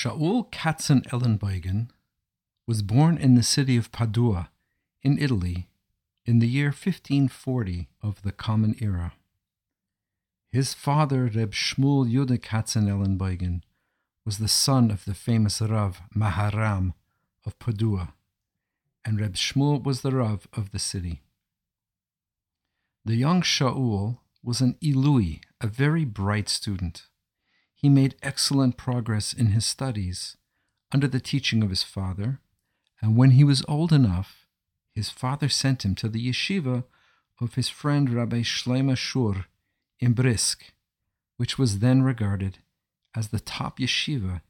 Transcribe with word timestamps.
Shaul 0.00 0.50
Katzenellenbogen 0.50 1.90
was 2.66 2.80
born 2.80 3.18
in 3.18 3.34
the 3.34 3.42
city 3.42 3.76
of 3.76 3.92
Padua, 3.92 4.48
in 5.02 5.18
Italy, 5.18 5.68
in 6.24 6.38
the 6.38 6.48
year 6.48 6.68
1540 6.68 7.90
of 8.00 8.22
the 8.22 8.32
Common 8.32 8.76
Era. 8.80 9.12
His 10.50 10.72
father, 10.72 11.24
Reb 11.24 11.52
Shmuel 11.52 12.10
Yudah 12.10 12.38
Katzenellenbogen, 12.38 13.60
was 14.24 14.38
the 14.38 14.48
son 14.48 14.90
of 14.90 15.04
the 15.04 15.12
famous 15.12 15.60
Rav 15.60 16.00
Maharam 16.16 16.94
of 17.44 17.58
Padua, 17.58 18.14
and 19.04 19.20
Reb 19.20 19.34
Shmuel 19.34 19.84
was 19.84 20.00
the 20.00 20.12
Rav 20.12 20.48
of 20.54 20.70
the 20.70 20.78
city. 20.78 21.20
The 23.04 23.16
young 23.16 23.42
Shaul 23.42 24.20
was 24.42 24.62
an 24.62 24.78
Ilui, 24.82 25.42
a 25.60 25.66
very 25.66 26.06
bright 26.06 26.48
student. 26.48 27.09
He 27.80 27.88
made 27.88 28.16
excellent 28.22 28.76
progress 28.76 29.32
in 29.32 29.46
his 29.46 29.64
studies 29.64 30.36
under 30.92 31.08
the 31.08 31.18
teaching 31.18 31.62
of 31.62 31.70
his 31.70 31.82
father, 31.82 32.38
and 33.00 33.16
when 33.16 33.30
he 33.30 33.42
was 33.42 33.64
old 33.66 33.90
enough, 33.90 34.46
his 34.94 35.08
father 35.08 35.48
sent 35.48 35.82
him 35.82 35.94
to 35.94 36.08
the 36.10 36.28
yeshiva 36.28 36.84
of 37.40 37.54
his 37.54 37.70
friend 37.70 38.10
Rabbi 38.10 38.42
Shlomo 38.42 38.94
Shur 38.98 39.46
in 39.98 40.12
Brisk, 40.12 40.74
which 41.38 41.56
was 41.56 41.78
then 41.78 42.02
regarded 42.02 42.58
as 43.16 43.28
the 43.28 43.40
top 43.40 43.78
yeshiva 43.78 44.42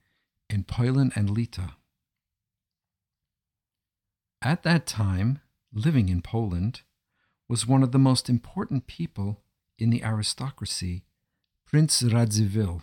in 0.48 0.64
Poland 0.64 1.12
and 1.14 1.30
Lita. 1.30 1.74
At 4.42 4.64
that 4.64 4.86
time, 4.86 5.38
living 5.72 6.08
in 6.08 6.20
Poland 6.20 6.80
was 7.48 7.64
one 7.64 7.84
of 7.84 7.92
the 7.92 7.98
most 7.98 8.28
important 8.28 8.88
people 8.88 9.44
in 9.78 9.90
the 9.90 10.02
aristocracy, 10.02 11.04
Prince 11.64 12.02
Radziwill. 12.02 12.82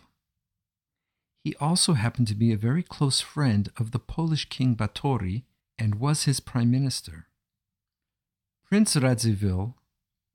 He 1.47 1.55
also 1.61 1.93
happened 1.93 2.27
to 2.27 2.35
be 2.35 2.51
a 2.51 2.57
very 2.57 2.83
close 2.83 3.21
friend 3.21 3.71
of 3.77 3.91
the 3.91 3.99
Polish 3.99 4.49
king 4.49 4.75
Batory 4.75 5.45
and 5.79 5.95
was 5.95 6.23
his 6.23 6.41
prime 6.41 6.69
minister. 6.69 7.27
Prince 8.65 8.97
Radziwill 8.97 9.75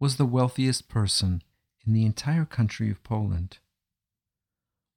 was 0.00 0.16
the 0.16 0.24
wealthiest 0.24 0.88
person 0.88 1.42
in 1.86 1.92
the 1.92 2.06
entire 2.06 2.46
country 2.46 2.90
of 2.90 3.04
Poland. 3.04 3.58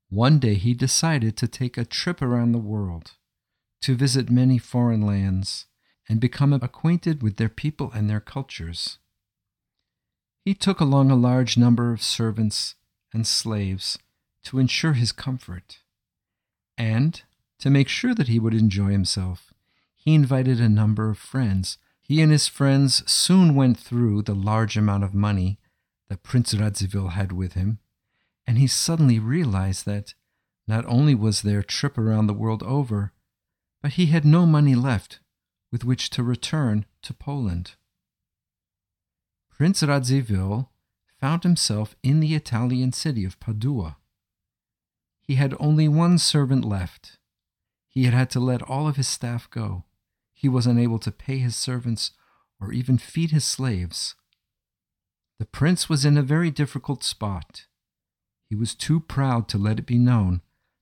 One 0.07 0.39
day 0.39 0.53
he 0.53 0.73
decided 0.73 1.35
to 1.35 1.49
take 1.49 1.77
a 1.77 1.83
trip 1.83 2.21
around 2.21 2.53
the 2.53 2.59
world, 2.59 3.15
to 3.81 3.93
visit 3.93 4.29
many 4.29 4.57
foreign 4.57 5.01
lands, 5.01 5.65
and 6.07 6.21
become 6.21 6.53
acquainted 6.53 7.21
with 7.21 7.35
their 7.35 7.49
people 7.49 7.91
and 7.93 8.09
their 8.09 8.21
cultures. 8.21 8.99
He 10.45 10.53
took 10.53 10.79
along 10.79 11.11
a 11.11 11.15
large 11.17 11.57
number 11.57 11.91
of 11.91 12.01
servants 12.01 12.75
and 13.11 13.27
slaves 13.27 13.99
to 14.43 14.59
ensure 14.59 14.93
his 14.93 15.11
comfort. 15.11 15.79
And, 16.77 17.21
to 17.59 17.69
make 17.69 17.87
sure 17.87 18.13
that 18.13 18.27
he 18.27 18.39
would 18.39 18.53
enjoy 18.53 18.91
himself, 18.91 19.53
he 19.95 20.13
invited 20.13 20.59
a 20.59 20.69
number 20.69 21.09
of 21.09 21.17
friends. 21.17 21.77
He 22.01 22.21
and 22.21 22.31
his 22.31 22.47
friends 22.47 23.09
soon 23.09 23.55
went 23.55 23.77
through 23.77 24.21
the 24.21 24.35
large 24.35 24.77
amount 24.77 25.03
of 25.03 25.13
money 25.13 25.57
that 26.09 26.23
Prince 26.23 26.53
Radzivill 26.53 27.13
had 27.13 27.31
with 27.31 27.53
him, 27.53 27.79
and 28.45 28.57
he 28.57 28.67
suddenly 28.67 29.17
realized 29.17 29.85
that 29.85 30.13
not 30.67 30.85
only 30.85 31.15
was 31.15 31.41
their 31.41 31.63
trip 31.63 31.97
around 31.97 32.27
the 32.27 32.33
world 32.33 32.61
over, 32.63 33.11
but 33.81 33.93
he 33.93 34.07
had 34.07 34.25
no 34.25 34.45
money 34.45 34.75
left 34.75 35.19
with 35.71 35.83
which 35.83 36.09
to 36.11 36.23
return 36.23 36.85
to 37.01 37.13
Poland. 37.13 37.75
Prince 39.49 39.81
Radzivill 39.83 40.69
found 41.19 41.43
himself 41.43 41.95
in 42.03 42.19
the 42.19 42.35
Italian 42.35 42.91
city 42.91 43.25
of 43.25 43.39
Padua. 43.39 43.97
He 45.25 45.35
had 45.35 45.55
only 45.59 45.87
one 45.87 46.19
servant 46.19 46.63
left. 46.63 47.17
He 47.89 48.03
had 48.05 48.13
had 48.13 48.29
to 48.31 48.39
let 48.39 48.61
all 48.61 48.87
of 48.87 48.95
his 48.95 49.07
staff 49.07 49.49
go. 49.49 49.85
He 50.33 50.47
was 50.47 50.67
unable 50.67 50.99
to 50.99 51.11
pay 51.11 51.39
his 51.39 51.55
servants 51.55 52.11
or 52.61 52.71
even 52.71 52.97
feed 52.97 53.31
his 53.31 53.43
slaves. 53.43 54.15
The 55.39 55.45
prince 55.45 55.89
was 55.89 56.05
in 56.05 56.17
a 56.17 56.21
very 56.21 56.51
difficult 56.51 57.03
spot. 57.03 57.65
He 58.47 58.55
was 58.55 58.75
too 58.75 58.99
proud 58.99 59.47
to 59.49 59.57
let 59.57 59.79
it 59.79 59.85
be 59.85 59.97
known 59.97 60.41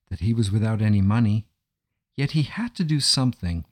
that 0.10 0.20
he 0.20 0.34
was 0.34 0.52
without 0.52 0.82
any 0.82 1.02
money, 1.02 1.48
yet 2.16 2.32
he 2.32 2.44
had 2.44 2.76
to 2.76 2.84
do 2.84 3.00
something. 3.00 3.66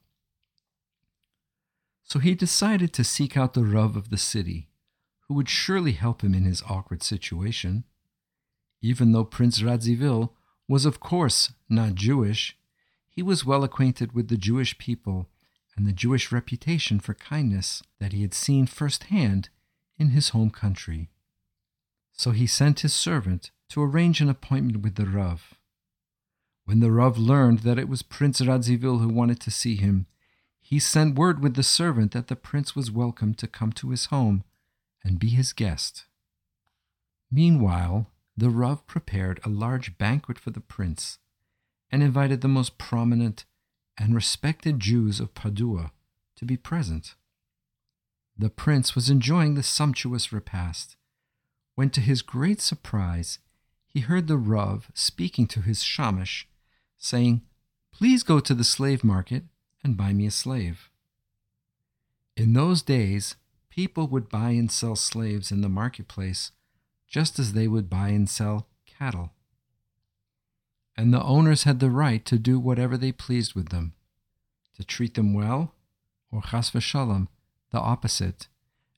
So 2.03 2.19
he 2.19 2.33
decided 2.33 2.93
to 2.93 3.03
seek 3.03 3.35
out 3.35 3.53
the 3.53 3.65
Rav 3.65 3.95
of 3.95 4.09
the 4.09 4.17
city 4.17 4.69
who 5.27 5.35
would 5.35 5.49
surely 5.49 5.93
help 5.93 6.23
him 6.23 6.33
in 6.33 6.45
his 6.45 6.63
awkward 6.63 7.03
situation. 7.03 7.83
Even 8.81 9.11
though 9.11 9.23
Prince 9.23 9.61
Radziwill 9.61 10.31
was, 10.71 10.85
of 10.85 11.01
course, 11.01 11.51
not 11.67 11.95
Jewish, 11.95 12.57
he 13.09 13.21
was 13.21 13.43
well 13.45 13.65
acquainted 13.65 14.13
with 14.13 14.29
the 14.29 14.37
Jewish 14.37 14.77
people 14.77 15.27
and 15.75 15.85
the 15.85 15.91
Jewish 15.91 16.31
reputation 16.31 17.01
for 17.01 17.13
kindness 17.13 17.83
that 17.99 18.13
he 18.13 18.21
had 18.21 18.33
seen 18.33 18.65
firsthand 18.65 19.49
in 19.97 20.11
his 20.11 20.29
home 20.29 20.49
country. 20.49 21.09
So 22.13 22.31
he 22.31 22.47
sent 22.47 22.79
his 22.79 22.93
servant 22.93 23.51
to 23.67 23.83
arrange 23.83 24.21
an 24.21 24.29
appointment 24.29 24.81
with 24.81 24.95
the 24.95 25.05
Rav. 25.05 25.55
When 26.63 26.79
the 26.79 26.91
Rav 26.93 27.17
learned 27.17 27.59
that 27.59 27.77
it 27.77 27.89
was 27.89 28.01
Prince 28.01 28.39
Radzivill 28.39 28.99
who 28.99 29.09
wanted 29.09 29.41
to 29.41 29.51
see 29.51 29.75
him, 29.75 30.05
he 30.61 30.79
sent 30.79 31.19
word 31.19 31.43
with 31.43 31.55
the 31.55 31.63
servant 31.63 32.13
that 32.13 32.29
the 32.29 32.37
prince 32.37 32.77
was 32.77 32.89
welcome 32.89 33.33
to 33.33 33.45
come 33.45 33.73
to 33.73 33.89
his 33.89 34.05
home 34.05 34.45
and 35.03 35.19
be 35.19 35.31
his 35.31 35.51
guest. 35.51 36.05
Meanwhile, 37.29 38.07
the 38.41 38.49
Rav 38.49 38.87
prepared 38.87 39.39
a 39.43 39.49
large 39.49 39.99
banquet 39.99 40.39
for 40.39 40.49
the 40.49 40.59
prince 40.59 41.19
and 41.91 42.01
invited 42.01 42.41
the 42.41 42.47
most 42.47 42.79
prominent 42.79 43.45
and 43.99 44.15
respected 44.15 44.79
Jews 44.79 45.19
of 45.19 45.35
Padua 45.35 45.91
to 46.37 46.45
be 46.45 46.57
present. 46.57 47.13
The 48.35 48.49
prince 48.49 48.95
was 48.95 49.11
enjoying 49.11 49.53
the 49.53 49.61
sumptuous 49.61 50.33
repast 50.33 50.95
when, 51.75 51.91
to 51.91 52.01
his 52.01 52.23
great 52.23 52.61
surprise, 52.61 53.37
he 53.87 53.99
heard 53.99 54.27
the 54.27 54.37
Rav 54.37 54.89
speaking 54.95 55.45
to 55.45 55.61
his 55.61 55.83
shamash, 55.83 56.47
saying, 56.97 57.43
Please 57.93 58.23
go 58.23 58.39
to 58.39 58.55
the 58.55 58.63
slave 58.63 59.03
market 59.03 59.43
and 59.83 59.95
buy 59.95 60.13
me 60.13 60.25
a 60.25 60.31
slave. 60.31 60.89
In 62.35 62.53
those 62.53 62.81
days, 62.81 63.35
people 63.69 64.07
would 64.07 64.29
buy 64.29 64.49
and 64.49 64.71
sell 64.71 64.95
slaves 64.95 65.51
in 65.51 65.61
the 65.61 65.69
marketplace 65.69 66.51
just 67.11 67.37
as 67.37 67.51
they 67.51 67.67
would 67.67 67.89
buy 67.89 68.07
and 68.07 68.29
sell 68.29 68.67
cattle. 68.85 69.31
And 70.95 71.13
the 71.13 71.21
owners 71.21 71.63
had 71.63 71.79
the 71.79 71.89
right 71.91 72.25
to 72.25 72.39
do 72.39 72.57
whatever 72.57 72.97
they 72.97 73.11
pleased 73.11 73.53
with 73.53 73.69
them, 73.69 73.93
to 74.77 74.83
treat 74.83 75.15
them 75.15 75.33
well, 75.33 75.75
or 76.31 76.41
chas 76.41 76.71
v'shalom, 76.71 77.27
the 77.71 77.79
opposite, 77.79 78.47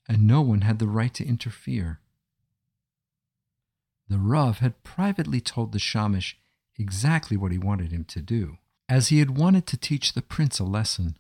and 0.08 0.28
no 0.28 0.42
one 0.42 0.62
had 0.62 0.78
the 0.78 0.88
right 0.88 1.14
to 1.16 1.26
interfere. 1.26 2.00
The 4.08 4.20
Rav 4.20 4.60
had 4.60 4.84
privately 4.84 5.42
told 5.42 5.72
the 5.72 5.80
Shamish 5.80 6.36
exactly 6.78 7.36
what 7.36 7.52
he 7.52 7.58
wanted 7.58 7.92
him 7.92 8.04
to 8.06 8.22
do, 8.22 8.58
as 8.88 9.08
he 9.08 9.20
had 9.20 9.38
wanted 9.38 9.66
to 9.68 9.78
teach 9.78 10.14
the 10.14 10.22
prince 10.22 10.60
a 10.60 10.66
lesson. 10.66 11.18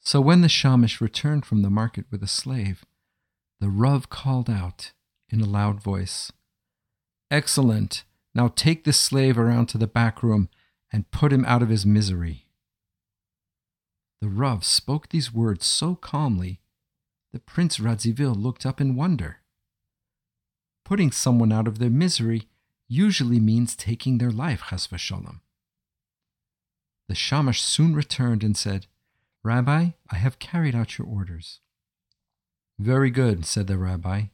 So 0.00 0.20
when 0.20 0.40
the 0.40 0.48
Shamish 0.48 1.00
returned 1.00 1.46
from 1.46 1.62
the 1.62 1.70
market 1.70 2.06
with 2.10 2.24
a 2.24 2.28
slave, 2.28 2.84
the 3.60 3.68
Rav 3.68 4.08
called 4.08 4.50
out 4.50 4.90
in 5.32 5.40
a 5.40 5.46
loud 5.46 5.82
voice, 5.82 6.30
Excellent! 7.30 8.04
Now 8.34 8.48
take 8.48 8.84
this 8.84 9.00
slave 9.00 9.38
around 9.38 9.66
to 9.66 9.78
the 9.78 9.86
back 9.86 10.22
room 10.22 10.48
and 10.92 11.10
put 11.10 11.32
him 11.32 11.44
out 11.46 11.62
of 11.62 11.70
his 11.70 11.86
misery. 11.86 12.46
The 14.20 14.28
Rav 14.28 14.64
spoke 14.64 15.08
these 15.08 15.32
words 15.32 15.66
so 15.66 15.94
calmly 15.94 16.60
that 17.32 17.46
Prince 17.46 17.78
Radziwill 17.78 18.36
looked 18.36 18.64
up 18.66 18.80
in 18.80 18.94
wonder. 18.94 19.38
Putting 20.84 21.10
someone 21.10 21.52
out 21.52 21.66
of 21.66 21.78
their 21.78 21.90
misery 21.90 22.48
usually 22.88 23.40
means 23.40 23.74
taking 23.74 24.18
their 24.18 24.30
life, 24.30 24.64
chas 24.68 24.86
v'shalom. 24.86 25.40
The 27.08 27.14
Shamash 27.14 27.62
soon 27.62 27.94
returned 27.94 28.44
and 28.44 28.56
said, 28.56 28.86
Rabbi, 29.42 29.90
I 30.10 30.16
have 30.16 30.38
carried 30.38 30.74
out 30.74 30.98
your 30.98 31.06
orders. 31.06 31.60
Very 32.78 33.10
good, 33.10 33.44
said 33.44 33.66
the 33.66 33.78
rabbi. 33.78 34.24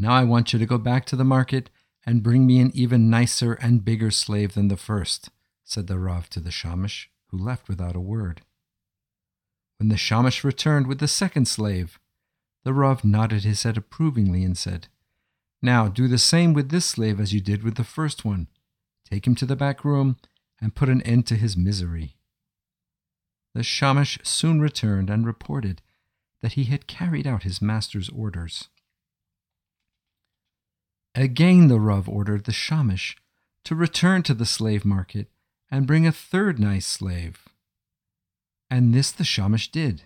Now 0.00 0.12
I 0.12 0.24
want 0.24 0.54
you 0.54 0.58
to 0.58 0.64
go 0.64 0.78
back 0.78 1.04
to 1.06 1.16
the 1.16 1.24
market 1.24 1.68
and 2.06 2.22
bring 2.22 2.46
me 2.46 2.58
an 2.58 2.70
even 2.72 3.10
nicer 3.10 3.52
and 3.52 3.84
bigger 3.84 4.10
slave 4.10 4.54
than 4.54 4.68
the 4.68 4.78
first, 4.78 5.28
said 5.62 5.88
the 5.88 5.98
Rav 5.98 6.30
to 6.30 6.40
the 6.40 6.50
Shamish, 6.50 7.08
who 7.26 7.36
left 7.36 7.68
without 7.68 7.94
a 7.94 8.00
word. 8.00 8.40
When 9.78 9.90
the 9.90 9.98
Shamish 9.98 10.42
returned 10.42 10.86
with 10.86 11.00
the 11.00 11.06
second 11.06 11.48
slave, 11.48 12.00
the 12.64 12.72
Rav 12.72 13.04
nodded 13.04 13.44
his 13.44 13.62
head 13.64 13.76
approvingly 13.76 14.42
and 14.42 14.56
said, 14.56 14.88
Now 15.60 15.88
do 15.88 16.08
the 16.08 16.16
same 16.16 16.54
with 16.54 16.70
this 16.70 16.86
slave 16.86 17.20
as 17.20 17.34
you 17.34 17.42
did 17.42 17.62
with 17.62 17.74
the 17.74 17.84
first 17.84 18.24
one. 18.24 18.48
Take 19.04 19.26
him 19.26 19.34
to 19.34 19.44
the 19.44 19.54
back 19.54 19.84
room 19.84 20.16
and 20.62 20.74
put 20.74 20.88
an 20.88 21.02
end 21.02 21.26
to 21.26 21.36
his 21.36 21.58
misery. 21.58 22.16
The 23.54 23.62
Shamish 23.62 24.18
soon 24.26 24.62
returned 24.62 25.10
and 25.10 25.26
reported 25.26 25.82
that 26.40 26.52
he 26.52 26.64
had 26.64 26.86
carried 26.86 27.26
out 27.26 27.42
his 27.42 27.60
master's 27.60 28.08
orders. 28.08 28.70
Again 31.14 31.68
the 31.68 31.80
Rav 31.80 32.08
ordered 32.08 32.44
the 32.44 32.52
Shamish 32.52 33.16
to 33.64 33.74
return 33.74 34.22
to 34.22 34.34
the 34.34 34.46
slave 34.46 34.84
market 34.84 35.28
and 35.70 35.86
bring 35.86 36.06
a 36.06 36.12
third 36.12 36.58
nice 36.58 36.86
slave. 36.86 37.48
And 38.70 38.94
this 38.94 39.10
the 39.10 39.24
Shamish 39.24 39.70
did. 39.70 40.04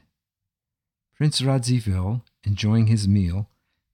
Prince 1.15 1.43
Radzivill, 1.43 2.23
enjoying 2.43 2.87
his 2.87 3.07
meal, 3.07 3.49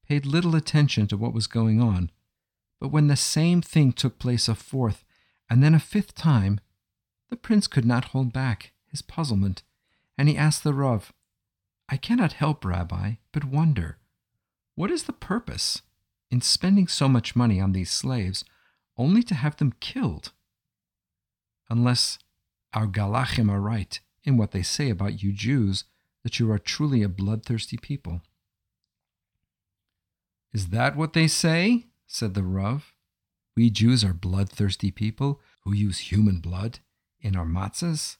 paid 0.07 0.25
little 0.25 0.55
attention 0.55 1.07
to 1.07 1.17
what 1.17 1.33
was 1.33 1.47
going 1.47 1.81
on, 1.81 2.11
but 2.79 2.89
when 2.89 3.07
the 3.07 3.15
same 3.15 3.61
thing 3.61 3.91
took 3.91 4.17
place 4.17 4.47
a 4.47 4.55
fourth 4.55 5.05
and 5.49 5.61
then 5.61 5.75
a 5.75 5.79
fifth 5.79 6.15
time, 6.15 6.59
the 7.29 7.35
prince 7.35 7.67
could 7.67 7.85
not 7.85 8.05
hold 8.05 8.33
back 8.33 8.71
his 8.87 9.01
puzzlement, 9.01 9.63
and 10.17 10.27
he 10.27 10.37
asked 10.37 10.63
the 10.63 10.73
Rav, 10.73 11.13
I 11.87 11.97
cannot 11.97 12.33
help, 12.33 12.65
Rabbi, 12.65 13.13
but 13.31 13.43
wonder, 13.43 13.97
what 14.75 14.91
is 14.91 15.03
the 15.03 15.13
purpose 15.13 15.81
in 16.31 16.41
spending 16.41 16.87
so 16.87 17.07
much 17.07 17.35
money 17.35 17.59
on 17.59 17.73
these 17.73 17.91
slaves 17.91 18.43
only 18.97 19.21
to 19.23 19.35
have 19.35 19.57
them 19.57 19.73
killed? 19.79 20.31
Unless 21.69 22.17
our 22.73 22.87
Galachim 22.87 23.51
are 23.51 23.61
right 23.61 23.99
in 24.23 24.37
what 24.37 24.51
they 24.51 24.63
say 24.63 24.89
about 24.89 25.21
you 25.21 25.33
Jews, 25.33 25.83
that 26.23 26.39
you 26.39 26.51
are 26.51 26.59
truly 26.59 27.03
a 27.03 27.09
bloodthirsty 27.09 27.77
people. 27.77 28.21
Is 30.53 30.67
that 30.67 30.95
what 30.95 31.13
they 31.13 31.27
say? 31.27 31.87
said 32.07 32.33
the 32.33 32.43
Rav. 32.43 32.93
We 33.55 33.69
Jews 33.69 34.03
are 34.03 34.13
bloodthirsty 34.13 34.91
people 34.91 35.41
who 35.61 35.73
use 35.73 36.11
human 36.11 36.39
blood 36.39 36.79
in 37.19 37.35
our 37.35 37.45
matzahs. 37.45 38.17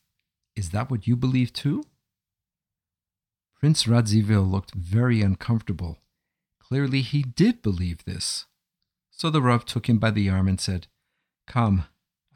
Is 0.55 0.69
that 0.69 0.89
what 0.89 1.07
you 1.07 1.15
believe 1.15 1.53
too? 1.53 1.83
Prince 3.59 3.83
Radzivill 3.83 4.49
looked 4.49 4.73
very 4.73 5.21
uncomfortable. 5.21 5.99
Clearly, 6.71 7.01
he 7.01 7.23
did 7.23 7.61
believe 7.61 8.05
this. 8.05 8.45
So 9.09 9.29
the 9.29 9.41
Rav 9.41 9.65
took 9.65 9.89
him 9.89 9.97
by 9.97 10.09
the 10.09 10.29
arm 10.29 10.47
and 10.47 10.57
said, 10.57 10.87
Come, 11.45 11.83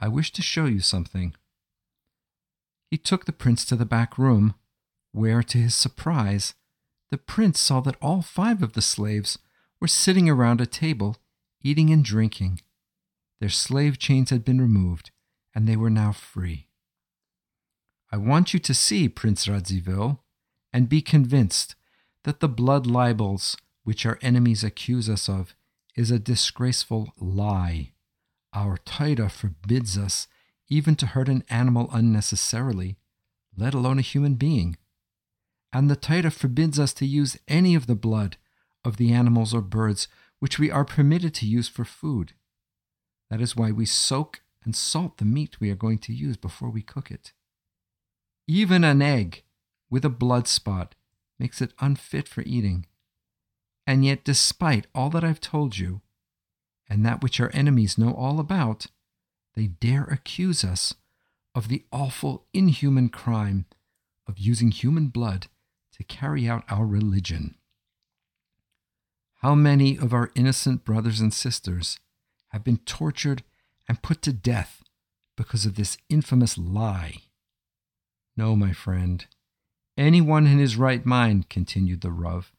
I 0.02 0.10
wish 0.10 0.34
to 0.34 0.42
show 0.42 0.66
you 0.66 0.82
something. 0.82 1.36
He 2.92 2.98
took 2.98 3.24
the 3.24 3.32
prince 3.32 3.64
to 3.64 3.78
the 3.78 3.86
back 3.86 4.18
room, 4.18 4.56
where, 5.14 5.42
to 5.42 5.58
his 5.58 5.74
surprise, 5.74 6.54
the 7.12 7.18
prince 7.18 7.62
saw 7.62 7.80
that 7.80 7.96
all 8.02 8.22
five 8.22 8.62
of 8.62 8.74
the 8.74 8.82
slaves 8.82 9.40
were 9.80 9.88
sitting 9.88 10.30
around 10.30 10.60
a 10.60 10.66
table, 10.66 11.16
eating 11.62 11.90
and 11.90 12.04
drinking. 12.04 12.60
Their 13.40 13.48
slave 13.48 13.98
chains 13.98 14.32
had 14.32 14.44
been 14.44 14.60
removed, 14.60 15.12
and 15.56 15.66
they 15.66 15.78
were 15.78 15.90
now 15.90 16.12
free. 16.12 16.68
I 18.12 18.18
want 18.18 18.54
you 18.54 18.60
to 18.60 18.74
see, 18.74 19.08
Prince 19.08 19.48
Radziwill, 19.48 20.20
and 20.74 20.90
be 20.90 21.02
convinced 21.02 21.76
that 22.24 22.42
the 22.42 22.50
blood 22.50 22.86
libels 22.86 23.56
which 23.86 24.06
our 24.06 24.20
enemies 24.22 24.64
accuse 24.64 25.10
us 25.10 25.30
of 25.30 25.56
is 25.96 26.12
a 26.12 26.20
disgraceful 26.20 27.14
lie. 27.18 27.94
Our 28.54 28.78
Torah 28.78 29.30
forbids 29.30 29.98
us 29.98 30.28
even 30.68 30.96
to 30.98 31.06
hurt 31.06 31.30
an 31.30 31.44
animal 31.50 31.90
unnecessarily, 31.94 32.98
let 33.56 33.74
alone 33.74 34.00
a 34.00 34.02
human 34.02 34.34
being. 34.34 34.76
And 35.72 35.90
the 35.90 35.96
Torah 35.96 36.32
forbids 36.32 36.80
us 36.80 36.94
to 36.96 37.06
use 37.06 37.38
any 37.48 37.76
of 37.76 37.86
the 37.88 37.96
blood 37.96 38.38
of 38.84 38.98
the 38.98 39.14
animals 39.14 39.54
or 39.54 39.62
birds 39.62 40.08
which 40.40 40.60
we 40.60 40.72
are 40.72 40.86
permitted 40.86 41.34
to 41.36 41.46
use 41.46 41.68
for 41.68 41.86
food. 41.86 42.34
That 43.30 43.42
is 43.42 43.56
why 43.56 43.72
we 43.72 43.86
soak 43.86 44.42
and 44.64 44.76
salt 44.76 45.18
the 45.18 45.26
meat 45.26 45.60
we 45.60 45.70
are 45.70 45.76
going 45.76 46.00
to 46.00 46.14
use 46.14 46.38
before 46.38 46.70
we 46.70 46.82
cook 46.82 47.12
it. 47.12 47.34
Even 48.48 48.84
an 48.84 49.02
egg 49.02 49.44
with 49.90 50.04
a 50.04 50.10
blood 50.10 50.48
spot 50.48 50.96
makes 51.38 51.62
it 51.62 51.74
unfit 51.80 52.28
for 52.28 52.42
eating. 52.42 52.88
And 53.88 54.04
yet, 54.04 54.24
despite 54.24 54.88
all 54.96 55.10
that 55.12 55.24
I've 55.24 55.42
told 55.42 55.78
you, 55.78 56.02
and 56.90 57.06
that 57.06 57.22
which 57.22 57.40
our 57.40 57.52
enemies 57.54 57.98
know 57.98 58.14
all 58.14 58.40
about, 58.40 58.88
they 59.56 59.68
dare 59.68 60.04
accuse 60.04 60.64
us 60.64 60.94
of 61.54 61.68
the 61.68 61.86
awful, 61.92 62.46
inhuman 62.54 63.10
crime 63.10 63.66
of 64.28 64.38
using 64.38 64.72
human 64.72 65.08
blood 65.08 65.48
to 65.94 66.04
carry 66.04 66.48
out 66.48 66.64
our 66.70 66.86
religion. 66.86 67.56
How 69.42 69.56
many 69.56 69.98
of 69.98 70.14
our 70.14 70.32
innocent 70.36 70.84
brothers 70.84 71.20
and 71.20 71.34
sisters 71.34 72.00
have 72.50 72.64
been 72.64 72.78
tortured 72.80 73.44
and 73.88 74.02
put 74.02 74.22
to 74.24 74.34
death 74.34 74.84
because 75.38 75.66
of 75.66 75.76
this 75.76 75.98
infamous 76.10 76.58
lie? 76.58 77.18
No, 78.36 78.56
my 78.56 78.74
friend. 78.74 79.26
Anyone 79.98 80.48
in 80.48 80.58
his 80.58 80.76
right 80.76 81.06
mind, 81.06 81.50
continued 81.50 82.02
the 82.02 82.12
Rav, 82.12 82.52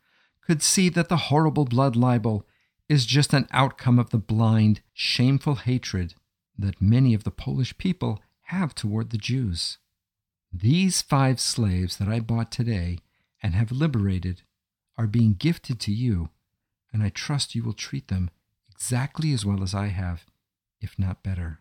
could 0.46 0.62
see 0.62 0.88
that 0.88 1.08
the 1.08 1.16
horrible 1.16 1.64
blood 1.64 1.96
libel 1.96 2.46
is 2.88 3.04
just 3.04 3.32
an 3.32 3.48
outcome 3.50 3.98
of 3.98 4.10
the 4.10 4.18
blind, 4.18 4.80
shameful 4.92 5.56
hatred 5.56 6.14
that 6.56 6.80
many 6.80 7.14
of 7.14 7.24
the 7.24 7.30
Polish 7.30 7.76
people 7.78 8.22
have 8.44 8.74
toward 8.74 9.10
the 9.10 9.18
Jews. 9.18 9.78
These 10.52 11.02
five 11.02 11.40
slaves 11.40 11.96
that 11.96 12.08
I 12.08 12.20
bought 12.20 12.52
today 12.52 13.00
and 13.42 13.54
have 13.54 13.72
liberated 13.72 14.42
are 14.96 15.08
being 15.08 15.34
gifted 15.34 15.80
to 15.80 15.92
you, 15.92 16.30
and 16.92 17.02
I 17.02 17.08
trust 17.08 17.54
you 17.54 17.64
will 17.64 17.72
treat 17.72 18.08
them 18.08 18.30
exactly 18.70 19.32
as 19.32 19.44
well 19.44 19.62
as 19.62 19.74
I 19.74 19.88
have, 19.88 20.26
if 20.80 20.96
not 20.96 21.24
better. 21.24 21.58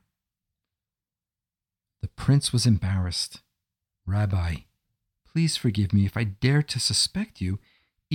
The 2.02 2.08
prince 2.10 2.54
was 2.54 2.68
embarrassed. 2.68 3.42
Rabbi, 4.06 4.58
please 5.28 5.58
forgive 5.58 5.92
me 5.92 6.06
if 6.06 6.16
I 6.16 6.24
dare 6.24 6.62
to 6.62 6.80
suspect 6.80 7.42
you, 7.42 7.60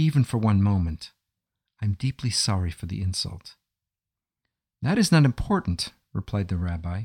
even 0.00 0.24
for 0.24 0.38
one 0.38 0.62
moment. 0.62 1.12
I'm 1.82 1.92
deeply 1.92 2.30
sorry 2.30 2.70
for 2.70 2.86
the 2.86 3.02
insult. 3.02 3.56
That 4.82 4.98
is 4.98 5.12
not 5.12 5.24
important, 5.24 5.92
replied 6.12 6.48
the 6.48 6.56
rabbi. 6.56 7.04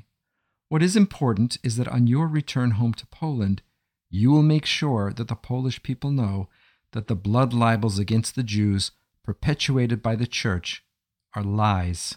What 0.70 0.82
is 0.82 0.96
important 0.96 1.58
is 1.64 1.78
that 1.78 1.88
on 1.88 2.08
your 2.08 2.28
return 2.28 2.72
home 2.72 2.94
to 2.96 3.08
Poland, 3.08 3.62
you 4.10 4.32
will 4.32 4.44
make 4.44 4.66
sure 4.66 5.12
that 5.14 5.28
the 5.28 5.36
Polish 5.36 5.84
people 5.84 6.12
know 6.12 6.50
that 6.94 7.08
the 7.08 7.16
blood 7.16 7.54
libels 7.54 8.00
against 8.00 8.36
the 8.36 8.44
Jews 8.44 8.92
perpetuated 9.24 10.02
by 10.02 10.16
the 10.16 10.28
Church 10.28 10.84
are 11.34 11.44
lies. 11.44 12.16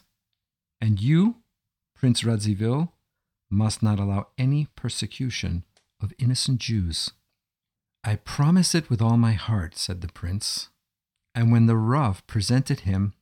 And 0.81 1.01
you, 1.01 1.37
Prince 1.97 2.23
Radziwill, 2.23 2.93
must 3.51 3.83
not 3.83 3.99
allow 3.99 4.29
any 4.39 4.69
persecution 4.77 5.65
of 6.01 6.13
innocent 6.19 6.61
Jews. 6.61 7.11
I 8.09 8.17
promise 8.17 8.75
it 8.75 8.89
with 8.89 9.03
all 9.03 9.19
my 9.19 9.35
heart, 9.35 9.77
said 9.77 10.01
the 10.01 10.09
prince. 10.09 10.71
And 11.35 11.53
when 11.53 11.67
the 11.67 11.77
Rav 11.77 12.27
presented 12.27 12.81
him, 12.81 13.13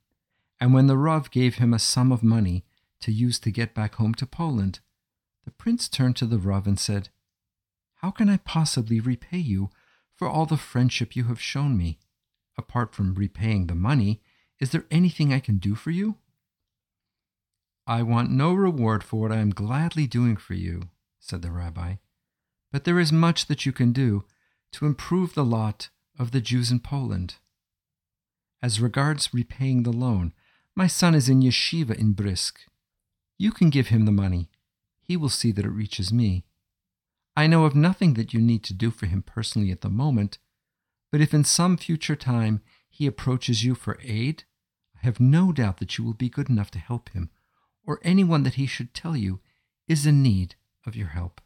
and 0.61 0.73
when 0.73 0.87
the 0.87 0.97
Rav 0.97 1.28
gave 1.33 1.57
him 1.57 1.75
a 1.75 1.81
sum 1.81 2.12
of 2.12 2.23
money 2.23 2.64
to 3.00 3.11
use 3.11 3.40
to 3.40 3.50
get 3.50 3.75
back 3.75 3.97
home 3.97 4.14
to 4.14 4.26
Poland, 4.26 4.78
the 5.45 5.50
prince 5.50 5.88
turned 5.88 6.14
to 6.19 6.25
the 6.25 6.38
Rav 6.38 6.69
and 6.69 6.78
said, 6.78 7.09
How 7.97 8.12
can 8.12 8.28
I 8.28 8.37
possibly 8.37 9.00
repay 9.00 9.38
you 9.38 9.71
for 10.14 10.28
all 10.28 10.47
the 10.47 10.57
friendship 10.57 11.16
you 11.16 11.25
have 11.25 11.40
shown 11.40 11.76
me? 11.76 11.99
Apart 12.57 12.95
from 12.95 13.14
repaying 13.14 13.66
the 13.66 13.75
money, 13.75 14.23
is 14.61 14.71
there 14.71 14.87
anything 14.88 15.33
I 15.33 15.40
can 15.40 15.59
do 15.59 15.75
for 15.75 15.90
you? 15.90 16.14
I 17.88 18.05
want 18.05 18.31
no 18.31 18.55
reward 18.55 19.02
for 19.02 19.21
what 19.21 19.33
I 19.33 19.38
am 19.38 19.50
gladly 19.50 20.07
doing 20.07 20.37
for 20.37 20.55
you, 20.55 20.90
said 21.19 21.43
the 21.43 21.50
rabbi, 21.50 21.97
but 22.71 22.85
there 22.85 23.00
is 23.00 23.11
much 23.11 23.47
that 23.47 23.66
you 23.66 23.73
can 23.73 23.90
do 23.90 24.25
to 24.73 24.87
improve 24.87 25.35
the 25.35 25.44
lot 25.44 25.88
of 26.18 26.30
the 26.30 26.40
Jews 26.40 26.70
in 26.70 26.80
Poland. 26.80 27.37
As 28.62 28.80
regards 28.80 29.35
repaying 29.35 29.82
the 29.82 29.92
loan, 29.92 30.32
my 30.75 30.87
son 30.87 31.14
is 31.14 31.28
in 31.28 31.40
yeshiva 31.40 31.94
in 31.96 32.12
Brisk. 32.12 32.61
You 33.38 33.52
can 33.52 33.70
give 33.70 33.88
him 33.88 34.04
the 34.04 34.12
money. 34.12 34.49
He 35.00 35.16
will 35.16 35.28
see 35.28 35.52
that 35.52 35.64
it 35.64 35.70
reaches 35.70 36.12
me. 36.12 36.44
I 37.37 37.46
know 37.46 37.64
of 37.64 37.75
nothing 37.75 38.14
that 38.14 38.32
you 38.32 38.40
need 38.40 38.64
to 38.64 38.75
do 38.75 38.90
for 38.90 39.06
him 39.06 39.23
personally 39.23 39.70
at 39.70 39.82
the 39.82 39.90
moment, 39.90 40.38
but 41.12 41.20
if 41.20 41.35
in 41.35 41.44
some 41.44 41.76
future 41.76 42.16
time 42.16 42.62
he 42.88 43.06
approaches 43.06 43.62
you 43.62 43.75
for 43.75 43.99
aid, 44.02 44.44
I 44.96 45.06
have 45.06 45.20
no 45.20 45.52
doubt 45.52 45.76
that 45.78 45.99
you 45.99 46.04
will 46.04 46.14
be 46.14 46.30
good 46.30 46.49
enough 46.49 46.70
to 46.73 46.78
help 46.78 47.11
him, 47.11 47.30
or 47.87 48.00
anyone 48.02 48.42
that 48.44 48.54
he 48.54 48.66
should 48.66 48.94
tell 48.94 49.16
you 49.16 49.40
is 49.87 50.06
in 50.06 50.23
need 50.23 50.56
of 50.87 50.96
your 50.96 51.08
help. 51.08 51.40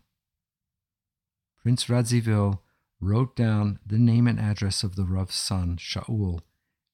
Prince 1.60 1.86
Radziwill 1.86 2.60
wrote 3.00 3.35
down 3.35 3.78
the 3.85 3.99
name 3.99 4.26
and 4.26 4.38
address 4.38 4.83
of 4.83 4.97
the 4.97 5.04
Rav's 5.04 5.35
son, 5.35 5.76
Shaul, 5.76 6.40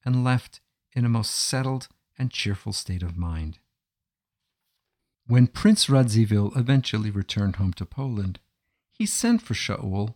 and 0.05 0.23
left 0.23 0.61
in 0.93 1.05
a 1.05 1.09
most 1.09 1.31
settled 1.31 1.89
and 2.17 2.31
cheerful 2.31 2.73
state 2.73 3.03
of 3.03 3.17
mind. 3.17 3.59
When 5.27 5.47
Prince 5.47 5.87
Radzivill 5.87 6.55
eventually 6.55 7.11
returned 7.11 7.57
home 7.57 7.73
to 7.73 7.85
Poland, 7.85 8.39
he 8.89 9.05
sent 9.05 9.41
for 9.41 9.53
Shaul 9.53 10.15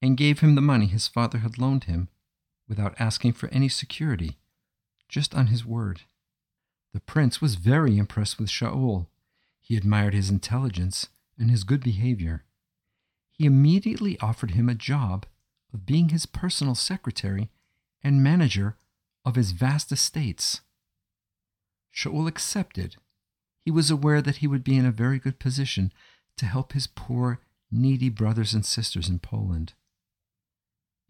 and 0.00 0.16
gave 0.16 0.40
him 0.40 0.54
the 0.54 0.62
money 0.62 0.86
his 0.86 1.06
father 1.06 1.38
had 1.38 1.58
loaned 1.58 1.84
him 1.84 2.08
without 2.66 2.98
asking 2.98 3.34
for 3.34 3.48
any 3.50 3.68
security, 3.68 4.38
just 5.08 5.34
on 5.34 5.48
his 5.48 5.64
word. 5.64 6.02
The 6.94 7.00
prince 7.00 7.42
was 7.42 7.56
very 7.56 7.98
impressed 7.98 8.38
with 8.38 8.48
Shaul. 8.48 9.06
He 9.60 9.76
admired 9.76 10.14
his 10.14 10.30
intelligence 10.30 11.08
and 11.38 11.50
his 11.50 11.62
good 11.62 11.82
behavior. 11.82 12.45
He 13.38 13.46
immediately 13.46 14.18
offered 14.20 14.52
him 14.52 14.68
a 14.68 14.74
job 14.74 15.26
of 15.72 15.84
being 15.84 16.08
his 16.08 16.26
personal 16.26 16.74
secretary 16.74 17.50
and 18.02 18.22
manager 18.22 18.76
of 19.24 19.34
his 19.34 19.50
vast 19.50 19.92
estates. 19.92 20.62
Shaul 21.94 22.28
accepted 22.28 22.96
he 23.64 23.70
was 23.70 23.90
aware 23.90 24.22
that 24.22 24.36
he 24.36 24.46
would 24.46 24.62
be 24.62 24.76
in 24.76 24.86
a 24.86 24.92
very 24.92 25.18
good 25.18 25.38
position 25.38 25.92
to 26.36 26.46
help 26.46 26.72
his 26.72 26.86
poor, 26.86 27.40
needy 27.70 28.08
brothers 28.08 28.54
and 28.54 28.64
sisters 28.64 29.08
in 29.08 29.18
Poland. 29.18 29.74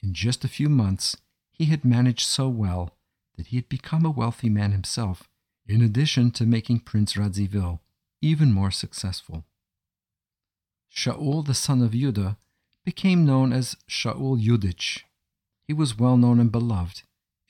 In 0.02 0.14
just 0.14 0.44
a 0.44 0.48
few 0.48 0.68
months, 0.68 1.16
he 1.50 1.66
had 1.66 1.84
managed 1.84 2.26
so 2.26 2.48
well 2.48 2.96
that 3.36 3.48
he 3.48 3.56
had 3.56 3.68
become 3.68 4.06
a 4.06 4.10
wealthy 4.10 4.48
man 4.48 4.72
himself, 4.72 5.28
in 5.66 5.82
addition 5.82 6.30
to 6.32 6.46
making 6.46 6.80
Prince 6.80 7.14
Radziwill 7.14 7.80
even 8.22 8.52
more 8.52 8.70
successful. 8.70 9.44
Shaul, 10.92 11.44
the 11.44 11.54
son 11.54 11.82
of 11.82 11.92
Judah, 11.92 12.38
became 12.84 13.26
known 13.26 13.52
as 13.52 13.76
Shaul 13.88 14.42
Yudich. 14.42 15.02
He 15.66 15.72
was 15.72 15.98
well 15.98 16.16
known 16.16 16.38
and 16.38 16.52
beloved 16.52 17.02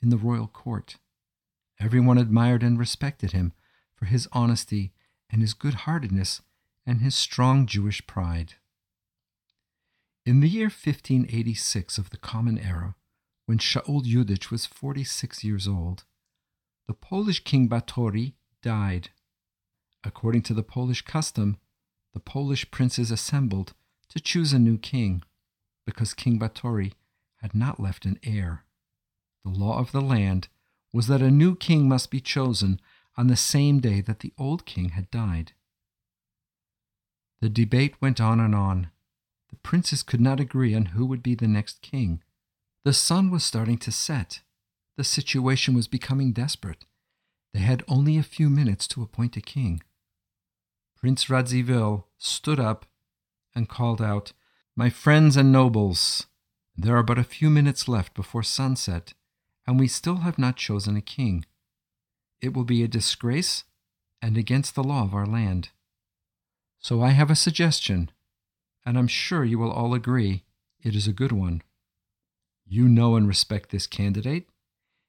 in 0.03 0.11
the 0.11 0.17
royal 0.17 0.49
court. 0.49 0.97
Everyone 1.79 2.19
admired 2.19 2.63
and 2.63 2.79
respected 2.79 3.33
him 3.33 3.53
for 3.95 4.07
his 4.07 4.29
honesty 4.33 4.93
and 5.31 5.43
his 5.43 5.55
good 5.55 5.75
heartedness 5.75 6.41
and 6.87 7.01
his 7.01 7.15
strong 7.15 7.67
Jewish 7.67 8.07
pride. 8.07 8.55
In 10.25 10.41
the 10.41 10.49
year 10.49 10.67
1586 10.67 11.99
of 11.99 12.11
the 12.11 12.17
Common 12.17 12.59
Era, 12.59 12.95
when 13.45 13.59
Shaul 13.59 14.03
Yudich 14.05 14.51
was 14.51 14.67
46 14.67 15.45
years 15.45 15.69
old, 15.69 16.05
the 16.87 16.95
Polish 16.95 17.45
king 17.45 17.69
Batory 17.69 18.35
died. 18.63 19.11
According 20.03 20.43
to 20.43 20.55
the 20.55 20.63
Polish 20.63 21.03
custom, 21.03 21.59
the 22.17 22.21
Polish 22.21 22.71
princes 22.71 23.11
assembled 23.11 23.75
to 24.09 24.19
choose 24.19 24.55
a 24.55 24.59
new 24.59 24.79
king, 24.79 25.23
because 25.85 26.15
King 26.15 26.39
Batory 26.39 26.95
had 27.43 27.55
not 27.55 27.79
left 27.79 28.07
an 28.07 28.19
heir. 28.23 28.65
The 29.45 29.51
law 29.51 29.79
of 29.79 29.93
the 29.93 30.01
land 30.01 30.49
was 30.95 31.09
that 31.09 31.21
a 31.21 31.31
new 31.31 31.55
king 31.55 31.87
must 31.87 32.11
be 32.11 32.23
chosen 32.23 32.81
on 33.19 33.27
the 33.27 33.37
same 33.37 33.81
day 33.81 34.01
that 34.01 34.21
the 34.21 34.33
old 34.39 34.65
king 34.65 34.89
had 34.89 35.11
died. 35.11 35.53
The 37.43 37.51
debate 37.51 38.01
went 38.01 38.19
on 38.19 38.41
and 38.41 38.55
on. 38.55 38.89
The 39.51 39.57
princes 39.57 40.03
could 40.03 40.23
not 40.23 40.41
agree 40.41 40.75
on 40.75 40.87
who 40.87 41.05
would 41.05 41.23
be 41.23 41.35
the 41.35 41.47
next 41.47 41.83
king. 41.83 42.23
The 42.83 42.95
sun 42.95 43.31
was 43.31 43.45
starting 43.45 43.77
to 43.77 43.93
set. 43.93 44.41
The 44.97 45.05
situation 45.05 45.75
was 45.75 45.87
becoming 45.87 46.33
desperate. 46.33 46.87
They 47.53 47.61
had 47.61 47.85
only 47.87 48.17
a 48.17 48.23
few 48.23 48.49
minutes 48.49 48.89
to 48.89 49.03
appoint 49.03 49.37
a 49.37 49.43
king. 49.43 49.83
Prince 50.97 51.27
Radzivill 51.27 52.05
stood 52.17 52.59
up 52.59 52.87
and 53.55 53.69
called 53.69 54.01
out, 54.01 54.33
My 54.75 54.89
friends 54.89 55.37
and 55.37 55.53
nobles, 55.53 56.27
there 56.75 56.97
are 56.97 57.03
but 57.03 57.19
a 57.19 57.25
few 57.25 57.51
minutes 57.51 57.87
left 57.87 58.15
before 58.15 58.43
sunset, 58.43 59.13
and 59.67 59.79
we 59.79 59.89
still 59.89 60.17
have 60.17 60.39
not 60.39 60.57
chosen 60.57 60.97
a 60.97 61.03
king. 61.03 61.45
It 62.41 62.55
will 62.55 62.65
be 62.65 62.83
a 62.83 62.89
disgrace 62.89 63.65
and 64.23 64.39
against 64.39 64.75
the 64.75 64.85
law 64.85 65.05
of 65.05 65.15
our 65.15 65.27
land. 65.27 65.69
So 66.79 67.03
I 67.03 67.11
have 67.11 67.31
a 67.31 67.37
suggestion, 67.37 68.11
and 68.85 68.99
I'm 68.99 69.09
sure 69.09 69.45
you 69.45 69.59
will 69.59 69.73
all 69.73 69.93
agree 69.93 70.45
it 70.83 70.95
is 70.95 71.07
a 71.07 71.13
good 71.13 71.33
one. 71.33 71.63
You 72.65 72.89
know 72.89 73.17
and 73.17 73.29
respect 73.29 73.71
this 73.71 73.87
candidate. 73.87 74.49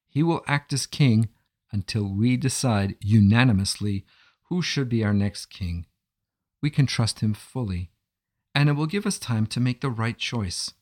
He 0.08 0.22
will 0.22 0.44
act 0.48 0.74
as 0.74 0.86
king 0.86 1.30
until 1.72 2.12
we 2.12 2.38
decide 2.38 2.96
unanimously 3.00 4.06
who 4.50 4.62
should 4.62 4.90
be 4.90 5.04
our 5.04 5.14
next 5.14 5.48
king. 5.48 5.86
We 6.62 6.70
can 6.70 6.86
trust 6.86 7.20
him 7.20 7.34
fully, 7.34 7.92
and 8.56 8.70
it 8.70 8.74
will 8.74 8.86
give 8.86 9.06
us 9.06 9.20
time 9.20 9.46
to 9.48 9.60
make 9.60 9.82
the 9.82 9.90
right 9.90 10.18
choice. 10.18 10.74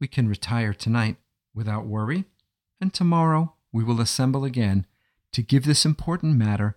We 0.00 0.06
can 0.06 0.28
retire 0.28 0.74
tonight 0.74 1.16
without 1.54 1.86
worry, 1.86 2.24
and 2.80 2.92
tomorrow 2.92 3.54
we 3.72 3.84
will 3.84 4.00
assemble 4.00 4.44
again 4.44 4.86
to 5.32 5.42
give 5.42 5.64
this 5.64 5.84
important 5.84 6.36
matter 6.36 6.76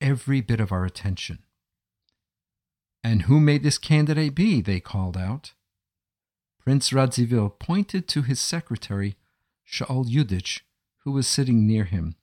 every 0.00 0.40
bit 0.40 0.60
of 0.60 0.70
our 0.70 0.84
attention. 0.84 1.40
And 3.02 3.22
who 3.22 3.40
may 3.40 3.58
this 3.58 3.78
candidate 3.78 4.34
be? 4.34 4.60
they 4.60 4.80
called 4.80 5.16
out. 5.16 5.52
Prince 6.58 6.90
Radzivill 6.90 7.58
pointed 7.58 8.06
to 8.08 8.22
his 8.22 8.38
secretary, 8.38 9.16
Shaul 9.66 10.04
Yudich, 10.04 10.60
who 11.04 11.12
was 11.12 11.26
sitting 11.26 11.66
near 11.66 11.84
him. 11.84 12.16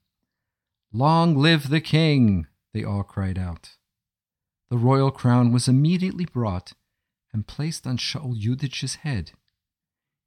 Long 0.93 1.35
live 1.35 1.69
the 1.69 1.81
king! 1.81 2.47
They 2.75 2.83
all 2.83 3.03
cried 3.03 3.39
out. 3.39 3.77
The 4.69 4.77
royal 4.77 5.09
crown 5.09 5.53
was 5.53 5.69
immediately 5.69 6.25
brought 6.25 6.73
and 7.31 7.47
placed 7.47 7.87
on 7.87 7.95
Shaul 7.95 8.35
Yudich's 8.35 8.95
head. 8.95 9.31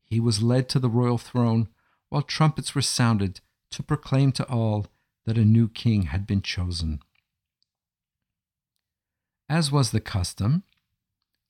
He 0.02 0.18
was 0.18 0.42
led 0.42 0.66
to 0.70 0.78
the 0.78 0.88
royal 0.88 1.18
throne 1.18 1.68
while 2.08 2.22
trumpets 2.22 2.74
were 2.74 2.80
sounded 2.80 3.42
to 3.72 3.82
proclaim 3.82 4.32
to 4.32 4.48
all 4.48 4.86
that 5.26 5.36
a 5.36 5.44
new 5.44 5.68
king 5.68 6.04
had 6.04 6.26
been 6.26 6.40
chosen. 6.40 7.00
As 9.50 9.70
was 9.70 9.90
the 9.90 10.00
custom, 10.00 10.62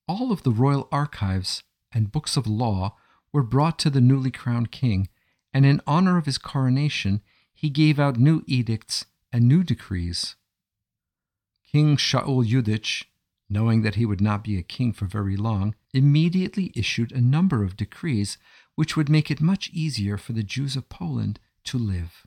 all 0.09 0.33
of 0.33 0.43
the 0.43 0.51
royal 0.51 0.89
archives 0.91 1.63
and 1.93 2.11
books 2.11 2.37
of 2.37 2.49
law 2.49 2.97
were 3.33 3.45
brought 3.45 3.79
to 3.79 3.91
the 3.91 4.01
newly 4.01 4.33
crowned 4.33 4.73
king, 4.73 5.09
and 5.55 5.65
in 5.65 5.81
honor 5.87 6.19
of 6.19 6.27
his 6.27 6.39
coronation, 6.39 7.23
he 7.55 7.71
gave 7.71 8.01
out 8.01 8.19
new 8.19 8.43
edicts 8.49 9.07
and 9.33 9.47
new 9.47 9.63
decrees. 9.63 10.35
King 11.71 11.99
Shaul 11.99 12.47
Yudich, 12.47 13.05
knowing 13.51 13.83
that 13.83 13.97
he 13.97 14.07
would 14.07 14.23
not 14.23 14.43
be 14.43 14.57
a 14.57 14.63
king 14.63 14.93
for 14.95 15.05
very 15.05 15.37
long, 15.37 15.75
immediately 15.93 16.73
issued 16.75 17.13
a 17.13 17.21
number 17.21 17.63
of 17.63 17.77
decrees 17.77 18.39
which 18.75 18.97
would 18.97 19.11
make 19.11 19.31
it 19.31 19.41
much 19.41 19.69
easier 19.71 20.17
for 20.17 20.33
the 20.33 20.43
Jews 20.43 20.77
of 20.77 20.89
Poland 20.89 21.39
to 21.65 21.77
live. 21.77 22.27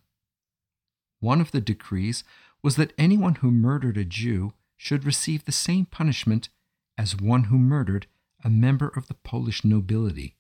One 1.20 1.42
of 1.42 1.52
the 1.52 1.62
decrees 1.62 2.24
was 2.62 2.76
that 2.76 2.94
anyone 3.00 3.36
who 3.36 3.50
murdered 3.50 3.98
a 3.98 4.06
Jew 4.06 4.54
should 4.78 5.06
receive 5.06 5.46
the 5.46 5.52
same 5.52 5.86
punishment 5.86 6.50
as 6.96 7.16
one 7.16 7.46
who 7.46 7.58
murdered 7.58 8.06
a 8.44 8.50
member 8.50 8.90
of 8.90 9.08
the 9.08 9.16
Polish 9.16 9.64
nobility, 9.64 10.36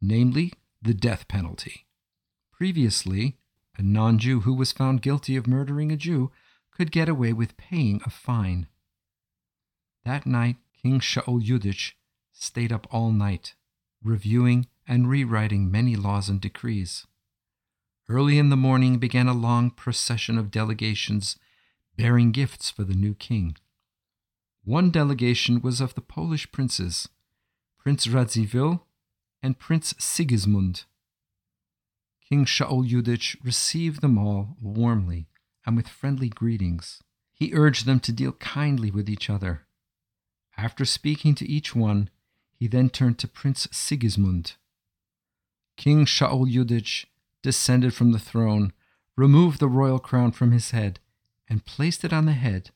namely 0.00 0.52
the 0.80 0.94
death 0.94 1.26
penalty. 1.26 1.86
Previously, 2.52 3.36
a 3.76 3.82
non 3.82 4.18
Jew 4.18 4.40
who 4.40 4.54
was 4.54 4.70
found 4.70 5.02
guilty 5.02 5.34
of 5.34 5.48
murdering 5.48 5.90
a 5.90 5.96
Jew 5.96 6.30
could 6.78 6.92
get 6.92 7.08
away 7.08 7.32
with 7.32 7.56
paying 7.56 8.00
a 8.06 8.10
fine. 8.10 8.68
That 10.04 10.26
night, 10.26 10.58
King 10.80 11.00
Shaul 11.00 11.44
Yudich 11.44 11.94
stayed 12.32 12.70
up 12.70 12.86
all 12.92 13.10
night, 13.10 13.56
reviewing 14.00 14.68
and 14.86 15.10
rewriting 15.10 15.72
many 15.72 15.96
laws 15.96 16.28
and 16.28 16.40
decrees. 16.40 17.04
Early 18.08 18.38
in 18.38 18.48
the 18.48 18.56
morning 18.56 18.98
began 18.98 19.26
a 19.26 19.34
long 19.34 19.72
procession 19.72 20.38
of 20.38 20.52
delegations 20.52 21.36
bearing 21.96 22.30
gifts 22.30 22.70
for 22.70 22.84
the 22.84 22.94
new 22.94 23.12
king. 23.12 23.56
One 24.64 24.92
delegation 24.92 25.60
was 25.60 25.80
of 25.80 25.96
the 25.96 26.00
Polish 26.00 26.52
princes, 26.52 27.08
Prince 27.76 28.06
Radziwill 28.06 28.82
and 29.42 29.58
Prince 29.58 29.94
Sigismund. 29.98 30.84
King 32.28 32.44
Shaul 32.44 32.88
Yudich 32.88 33.36
received 33.42 34.00
them 34.00 34.16
all 34.16 34.56
warmly 34.60 35.26
and 35.68 35.76
with 35.76 35.86
friendly 35.86 36.30
greetings. 36.30 37.02
He 37.34 37.52
urged 37.52 37.84
them 37.84 38.00
to 38.00 38.10
deal 38.10 38.32
kindly 38.32 38.90
with 38.90 39.06
each 39.06 39.28
other. 39.28 39.66
After 40.56 40.86
speaking 40.86 41.34
to 41.34 41.46
each 41.46 41.76
one, 41.76 42.08
he 42.54 42.66
then 42.66 42.88
turned 42.88 43.18
to 43.18 43.28
Prince 43.28 43.68
Sigismund. 43.70 44.54
King 45.76 46.06
Shaul 46.06 46.50
Yudich 46.50 47.04
descended 47.42 47.92
from 47.92 48.12
the 48.12 48.18
throne, 48.18 48.72
removed 49.14 49.60
the 49.60 49.68
royal 49.68 49.98
crown 49.98 50.32
from 50.32 50.52
his 50.52 50.70
head, 50.70 51.00
and 51.50 51.66
placed 51.66 52.02
it 52.02 52.14
on 52.14 52.24
the 52.24 52.32
head 52.32 52.70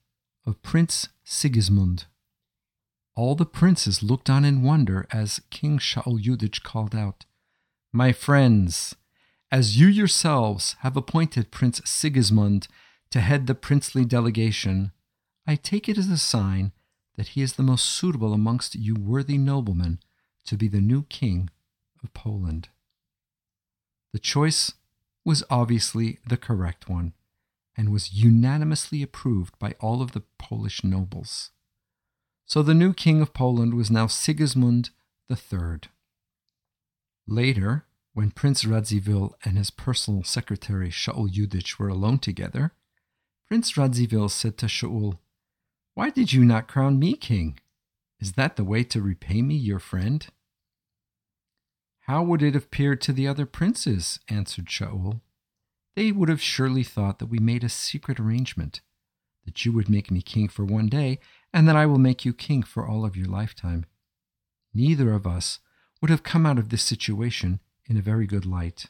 of 0.45 0.63
Prince 0.63 1.09
Sigismund. 1.25 2.05
All 3.17 3.35
the 3.35 3.47
princes 3.47 4.03
looked 4.03 4.29
on 4.29 4.45
in 4.45 4.63
wonder 4.63 5.07
as 5.11 5.41
King 5.49 5.79
Shaul 5.79 6.23
Yudich 6.23 6.63
called 6.63 6.95
out, 6.95 7.25
My 7.91 8.13
friends, 8.13 8.95
as 9.53 9.79
you 9.79 9.87
yourselves 9.87 10.77
have 10.79 10.97
appointed 10.97 11.51
Prince 11.51 11.83
Sigismund 11.85 12.69
to 13.11 13.21
head 13.21 13.47
the 13.47 13.55
princely 13.55 14.03
delegation, 14.03 14.93
I 15.47 15.57
take 15.57 15.91
it 15.91 15.99
as 15.99 16.09
a 16.09 16.17
sign 16.17 16.73
that 17.17 17.29
he 17.29 17.43
is 17.43 17.53
the 17.53 17.63
most 17.63 17.85
suitable 17.85 18.33
amongst 18.33 18.75
you 18.75 18.95
worthy 18.95 19.37
noblemen 19.37 19.99
to 20.47 20.57
be 20.57 20.69
the 20.69 20.81
new 20.81 21.03
king 21.03 21.51
of 22.03 22.15
Poland. 22.15 22.71
The 24.15 24.19
choice 24.19 24.73
was 25.23 25.45
obviously 25.51 26.19
the 26.27 26.39
correct 26.39 26.89
one 26.89 27.13
and 27.77 27.93
was 27.93 28.15
unanimously 28.15 29.03
approved 29.03 29.59
by 29.59 29.75
all 29.81 30.01
of 30.01 30.13
the 30.13 30.23
Polish 30.39 30.83
nobles. 30.83 31.51
So 32.47 32.63
the 32.63 32.75
new 32.75 32.95
king 32.95 33.21
of 33.21 33.35
Poland 33.35 33.75
was 33.75 33.91
now 33.91 34.07
Sigismund 34.07 34.91
III. 35.31 35.81
Later, 37.27 37.85
when 38.15 38.31
Prince 38.31 38.65
Radzivill 38.65 39.33
and 39.45 39.57
his 39.57 39.71
personal 39.71 40.23
secretary 40.23 40.91
Shaul 40.91 41.33
Yudich 41.33 41.79
were 41.79 41.89
alone 41.89 42.19
together, 42.19 42.73
Prince 43.49 43.73
Radzivill 43.73 44.31
said 44.31 44.59
to 44.59 44.67
Shaul, 44.67 45.19
Why 45.95 46.11
did 46.11 46.33
you 46.33 46.45
not 46.45 46.69
crown 46.69 46.99
me 46.99 47.15
king? 47.15 47.59
Is 48.21 48.33
that 48.33 48.57
the 48.57 48.65
way 48.65 48.85
to 48.85 49.03
repay 49.03 49.43
me, 49.43 49.55
your 49.55 49.79
friend? 49.79 50.27
How 52.07 52.23
would 52.23 52.43
it 52.43 52.55
have 52.55 52.65
appeared 52.65 53.01
to 53.03 53.13
the 53.13 53.27
other 53.27 53.47
princes? 53.47 54.21
answered 54.29 54.67
Shaul. 54.67 55.21
They 55.97 56.13
would 56.13 56.29
have 56.29 56.43
surely 56.43 56.83
thought 56.83 57.19
that 57.19 57.27
we 57.27 57.39
made 57.39 57.65
a 57.65 57.69
secret 57.69 58.19
arrangement. 58.21 58.81
that 59.45 59.65
you 59.65 59.73
would 59.73 59.89
make 59.89 60.09
me 60.09 60.23
king 60.23 60.47
for 60.47 60.65
one 60.65 60.87
day, 60.87 61.19
and 61.53 61.67
that 61.67 61.75
I 61.75 61.85
will 61.85 61.99
make 61.99 62.25
you 62.25 62.33
king 62.33 62.63
for 62.63 62.87
all 62.87 63.05
of 63.05 63.17
your 63.17 63.27
lifetime. 63.27 63.87
Neither 64.73 65.13
of 65.13 65.27
us 65.27 65.59
would 66.01 66.11
have 66.11 66.23
come 66.23 66.47
out 66.47 66.61
of 66.61 66.69
this 66.69 66.83
situation 66.83 67.59
in 67.87 67.97
a 67.97 68.03
very 68.03 68.27
good 68.27 68.47
light. 68.47 68.87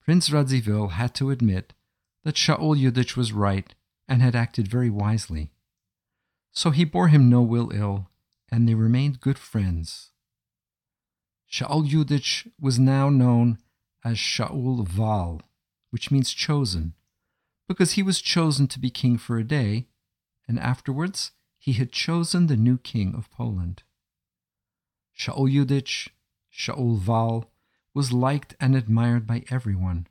Prince 0.00 0.30
Radziwill 0.30 0.92
had 0.92 1.14
to 1.16 1.30
admit 1.30 1.74
that 2.24 2.34
Shaul 2.34 2.76
Yudich 2.76 3.16
was 3.16 3.32
right 3.32 3.74
and 4.08 4.22
had 4.22 4.34
acted 4.34 4.68
very 4.68 4.90
wisely. 4.90 5.50
So 6.52 6.70
he 6.70 6.84
bore 6.84 7.08
him 7.08 7.28
no 7.28 7.42
will 7.42 7.70
ill, 7.72 8.08
and 8.50 8.68
they 8.68 8.74
remained 8.74 9.20
good 9.20 9.38
friends. 9.38 10.10
Shaul 11.50 11.88
Yudich 11.88 12.50
was 12.60 12.78
now 12.78 13.08
known 13.08 13.58
as 14.04 14.16
Shaul 14.16 14.96
Wahl, 14.96 15.42
which 15.90 16.10
means 16.10 16.32
chosen, 16.32 16.94
because 17.66 17.92
he 17.92 18.02
was 18.02 18.20
chosen 18.20 18.66
to 18.68 18.78
be 18.78 18.90
king 18.90 19.18
for 19.18 19.38
a 19.38 19.44
day, 19.44 19.86
and 20.46 20.58
afterwards 20.58 21.32
he 21.58 21.74
had 21.74 21.92
chosen 21.92 22.46
the 22.46 22.56
new 22.56 22.78
king 22.78 23.14
of 23.14 23.30
Poland. 23.30 23.82
Shaul 25.16 25.52
Yudich, 25.52 26.08
Shaul 26.58 27.06
Wahl, 27.06 27.50
was 27.94 28.12
liked 28.12 28.56
and 28.58 28.74
admired 28.74 29.28
by 29.28 29.44
everyone, 29.48 30.08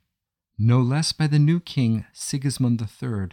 no 0.57 0.81
less 0.81 1.11
by 1.11 1.27
the 1.27 1.39
new 1.39 1.59
king 1.59 2.05
Sigismund 2.13 2.81
III, 2.81 3.29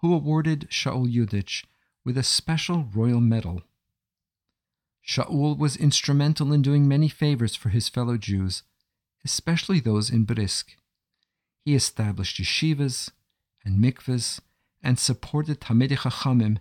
who 0.00 0.12
awarded 0.12 0.68
Shaul 0.70 1.10
Yudich 1.10 1.64
with 2.04 2.18
a 2.18 2.22
special 2.22 2.84
royal 2.94 3.22
medal. 3.22 3.62
Shaul 5.02 5.56
was 5.56 5.76
instrumental 5.76 6.52
in 6.52 6.60
doing 6.60 6.86
many 6.86 7.08
favors 7.08 7.54
for 7.54 7.70
his 7.70 7.88
fellow 7.88 8.18
Jews, 8.18 8.62
especially 9.24 9.80
those 9.80 10.10
in 10.10 10.24
Brisk. 10.24 10.76
He 11.64 11.74
established 11.74 12.38
yeshivas 12.38 13.10
and 13.64 13.82
mikvahs 13.82 14.40
and 14.82 14.98
supported 14.98 15.60
Talmidei 15.60 15.96
Chachamim 15.96 16.58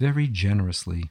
very 0.00 0.26
generously. 0.26 1.10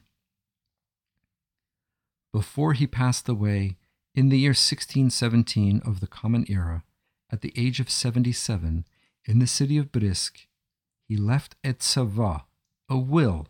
Before 2.32 2.74
he 2.74 2.86
passed 2.86 3.30
away 3.30 3.78
in 4.16 4.30
the 4.30 4.38
year 4.38 4.50
1617 4.50 5.82
of 5.84 6.00
the 6.00 6.06
Common 6.06 6.46
Era, 6.48 6.82
at 7.30 7.42
the 7.42 7.52
age 7.54 7.80
of 7.80 7.90
77, 7.90 8.86
in 9.26 9.38
the 9.38 9.46
city 9.46 9.76
of 9.76 9.92
Brisk, 9.92 10.46
he 11.06 11.18
left 11.18 11.54
at 11.62 11.80
tzava, 11.80 12.44
a 12.88 12.96
will, 12.96 13.46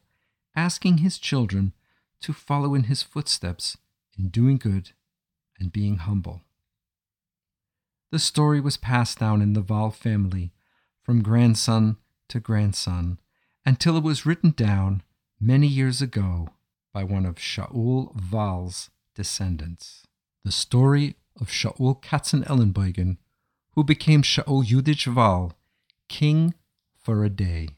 asking 0.56 0.98
his 0.98 1.18
children 1.18 1.72
to 2.20 2.32
follow 2.32 2.74
in 2.74 2.84
his 2.84 3.00
footsteps 3.00 3.78
in 4.18 4.28
doing 4.28 4.58
good 4.58 4.90
and 5.60 5.70
being 5.70 5.98
humble. 5.98 6.42
The 8.10 8.18
story 8.18 8.60
was 8.60 8.76
passed 8.76 9.20
down 9.20 9.42
in 9.42 9.52
the 9.52 9.62
Wahl 9.62 9.92
family 9.92 10.52
from 11.00 11.22
grandson 11.22 11.98
to 12.28 12.40
grandson 12.40 13.20
until 13.64 13.96
it 13.96 14.02
was 14.02 14.26
written 14.26 14.50
down 14.50 15.04
many 15.40 15.68
years 15.68 16.02
ago 16.02 16.48
by 16.92 17.04
one 17.04 17.24
of 17.24 17.36
Shaul 17.36 18.12
Wahl's 18.32 18.90
descendants. 19.14 20.06
The 20.46 20.52
story 20.52 21.16
of 21.40 21.48
Shaul 21.48 22.00
Katzenelnbogen, 22.00 23.16
who 23.72 23.82
became 23.82 24.22
Shaul 24.22 24.64
Yudich 24.64 25.12
Wahl, 25.12 25.54
king 26.08 26.54
for 26.96 27.24
a 27.24 27.28
day. 27.28 27.70